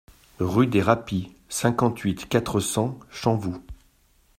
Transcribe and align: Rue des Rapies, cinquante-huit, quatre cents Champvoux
Rue 0.39 0.65
des 0.65 0.81
Rapies, 0.81 1.35
cinquante-huit, 1.47 2.27
quatre 2.27 2.59
cents 2.59 2.99
Champvoux 3.11 3.61